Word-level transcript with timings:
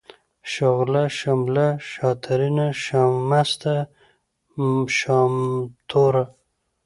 شغله، 0.53 1.03
شمله، 1.19 1.67
شاترينه، 1.91 2.67
شامسته، 2.85 3.75
شامتوره، 4.97 6.23